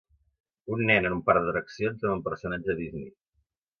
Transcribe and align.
Un 0.75 0.79
nen 0.91 1.07
en 1.09 1.17
un 1.17 1.21
parc 1.29 1.43
d'atraccions 1.47 2.07
amb 2.07 2.15
un 2.15 2.25
personatge 2.31 2.77
Disney. 2.81 3.11